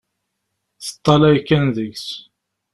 Teṭṭalay 0.83 1.37
kan 1.47 1.65
deg-s. 1.75 2.07